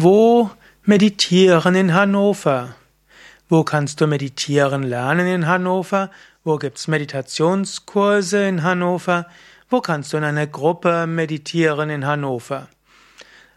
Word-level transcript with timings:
Wo 0.00 0.48
meditieren 0.84 1.74
in 1.74 1.92
Hannover? 1.92 2.76
Wo 3.48 3.64
kannst 3.64 4.00
du 4.00 4.06
meditieren 4.06 4.84
lernen 4.84 5.26
in 5.26 5.48
Hannover? 5.48 6.12
Wo 6.44 6.56
gibt's 6.56 6.86
Meditationskurse 6.86 8.46
in 8.46 8.62
Hannover? 8.62 9.26
Wo 9.68 9.80
kannst 9.80 10.12
du 10.12 10.18
in 10.18 10.22
einer 10.22 10.46
Gruppe 10.46 11.08
meditieren 11.08 11.90
in 11.90 12.06
Hannover? 12.06 12.68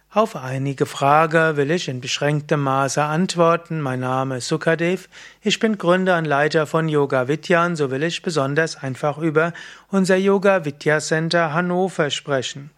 Auf 0.10 0.36
einige 0.36 0.88
Fragen 0.88 1.58
will 1.58 1.70
ich 1.70 1.88
in 1.88 2.02
beschränktem 2.02 2.64
Maße 2.64 3.04
antworten. 3.04 3.80
Mein 3.80 4.00
Name 4.00 4.38
ist 4.38 4.48
Sukadev. 4.48 5.10
Ich 5.44 5.60
bin 5.60 5.78
Gründer 5.78 6.18
und 6.18 6.26
Leiter 6.26 6.66
von 6.66 6.90
Yoga 6.90 7.28
Vidya 7.28 7.68
und 7.68 7.76
so 7.76 7.92
will 7.92 8.02
ich 8.02 8.24
besonders 8.24 8.78
einfach 8.78 9.20
über 9.20 9.54
unser 9.90 10.16
Yoga 10.16 10.66
Vidya 10.66 11.02
Center 11.02 11.54
Hannover 11.54 12.10
sprechen. 12.10 12.72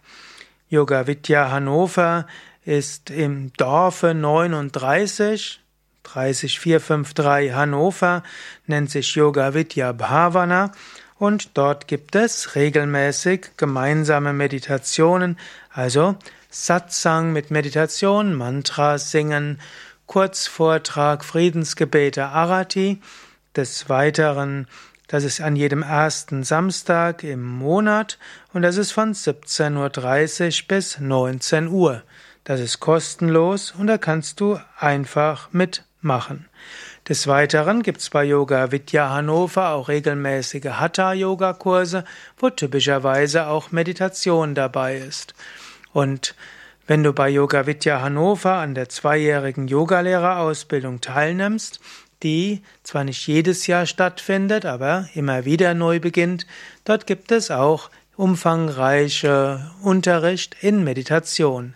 Yoga 0.68 1.06
Vidya 1.06 1.50
Hannover 1.50 2.26
ist 2.64 3.10
im 3.10 3.52
Dorfe 3.56 4.14
39, 4.14 5.60
30453 6.02 7.52
Hannover, 7.52 8.22
nennt 8.66 8.90
sich 8.90 9.14
Yoga 9.14 9.54
Vidya 9.54 9.92
Bhavana 9.92 10.72
und 11.18 11.56
dort 11.56 11.88
gibt 11.88 12.14
es 12.14 12.54
regelmäßig 12.54 13.52
gemeinsame 13.56 14.32
Meditationen, 14.32 15.38
also 15.70 16.16
Satsang 16.50 17.32
mit 17.32 17.50
Meditation, 17.50 18.34
Mantras 18.34 19.10
singen, 19.10 19.60
Kurzvortrag, 20.06 21.24
Friedensgebete, 21.24 22.26
Arati. 22.26 23.00
Des 23.56 23.88
Weiteren, 23.88 24.66
das 25.06 25.22
ist 25.22 25.40
an 25.40 25.54
jedem 25.54 25.82
ersten 25.82 26.42
Samstag 26.42 27.22
im 27.22 27.42
Monat 27.44 28.18
und 28.52 28.62
das 28.62 28.76
ist 28.76 28.90
von 28.90 29.14
17.30 29.14 30.62
Uhr 30.62 30.68
bis 30.68 30.98
19 30.98 31.68
Uhr. 31.68 32.02
Das 32.44 32.60
ist 32.60 32.78
kostenlos 32.78 33.72
und 33.72 33.86
da 33.86 33.96
kannst 33.96 34.38
du 34.38 34.58
einfach 34.78 35.48
mitmachen. 35.52 36.46
Des 37.08 37.26
Weiteren 37.26 37.82
gibt's 37.82 38.10
bei 38.10 38.24
Yoga 38.24 38.70
Vidya 38.70 39.08
Hannover 39.08 39.70
auch 39.70 39.88
regelmäßige 39.88 40.64
Hatha-Yoga-Kurse, 40.64 42.04
wo 42.36 42.50
typischerweise 42.50 43.46
auch 43.46 43.72
Meditation 43.72 44.54
dabei 44.54 44.98
ist. 44.98 45.34
Und 45.94 46.34
wenn 46.86 47.02
du 47.02 47.14
bei 47.14 47.30
Yoga 47.30 47.66
Vidya 47.66 48.02
Hannover 48.02 48.56
an 48.56 48.74
der 48.74 48.90
zweijährigen 48.90 49.66
Yogalehrerausbildung 49.66 51.00
teilnimmst, 51.00 51.80
die 52.22 52.62
zwar 52.82 53.04
nicht 53.04 53.26
jedes 53.26 53.66
Jahr 53.66 53.86
stattfindet, 53.86 54.66
aber 54.66 55.08
immer 55.14 55.46
wieder 55.46 55.72
neu 55.72 55.98
beginnt, 55.98 56.46
dort 56.84 57.06
gibt 57.06 57.32
es 57.32 57.50
auch 57.50 57.88
umfangreiche 58.16 59.70
Unterricht 59.82 60.56
in 60.60 60.84
Meditation. 60.84 61.74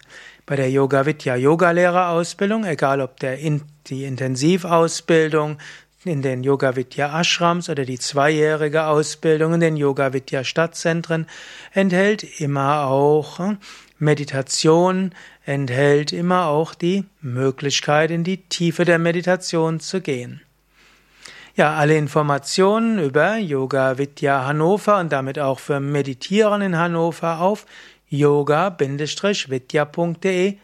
Bei 0.49 0.57
der 0.57 0.71
Yoga 0.71 1.05
Vidya 1.05 1.37
Yogalehrerausbildung, 1.37 2.65
egal 2.65 3.03
ob 3.03 3.21
der 3.21 3.39
in, 3.39 3.61
die 3.89 4.05
Intensivausbildung 4.05 5.59
in 6.07 6.23
den 6.23 6.43
Yoga 6.43 6.75
Vidya 6.75 7.21
Ashrams 7.21 7.69
oder 7.69 7.85
die 7.85 7.99
zweijährige 7.99 8.87
Ausbildung 8.87 9.53
in 9.53 9.61
den 9.61 9.77
Yoga 9.77 10.15
Vidya 10.15 10.45
Stadtzentren, 10.45 11.27
enthält 11.75 12.41
immer 12.41 12.87
auch 12.87 13.39
hm, 13.39 13.59
Meditation, 13.99 15.13
enthält 15.45 16.15
immer 16.15 16.47
auch 16.47 16.75
die 16.75 17.05
Möglichkeit, 17.21 18.11
in 18.11 18.25
die 18.25 18.39
Tiefe 18.39 18.87
der 18.87 18.99
Meditation 18.99 19.81
zu 19.81 20.01
gehen. 20.01 20.41
Ja, 21.57 21.75
alle 21.75 21.99
Informationen 21.99 22.99
über 22.99 23.37
Yoga 23.37 23.99
Vidya 23.99 24.47
Hannover 24.47 24.99
und 24.99 25.13
damit 25.13 25.39
auch 25.39 25.59
für 25.59 25.79
Meditieren 25.79 26.63
in 26.63 26.79
Hannover 26.79 27.41
auf 27.41 27.67
yoga-vidya.de 28.11 30.59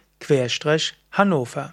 Hannover 1.11 1.71